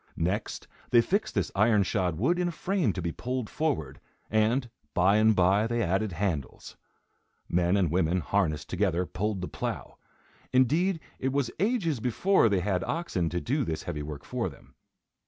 Next, 0.17 0.67
they 0.89 0.99
fixed 0.99 1.35
this 1.35 1.51
iron 1.53 1.83
shod 1.83 2.17
wood 2.17 2.39
in 2.39 2.47
a 2.47 2.51
frame 2.51 2.91
to 2.93 3.03
be 3.03 3.11
pulled 3.11 3.51
forward, 3.51 3.99
and, 4.31 4.67
by 4.95 5.17
and 5.17 5.35
by, 5.35 5.67
they 5.67 5.83
added 5.83 6.13
handles. 6.13 6.75
Men 7.47 7.77
and 7.77 7.91
women, 7.91 8.21
harnessed 8.21 8.67
together, 8.67 9.05
pulled 9.05 9.41
the 9.41 9.47
plough. 9.47 9.99
Indeed 10.51 10.99
it 11.19 11.31
was 11.31 11.51
ages 11.59 11.99
before 11.99 12.49
they 12.49 12.61
had 12.61 12.83
oxen 12.85 13.29
to 13.29 13.39
do 13.39 13.63
this 13.63 13.83
heavy 13.83 14.01
work 14.01 14.25
for 14.25 14.49
them. 14.49 14.73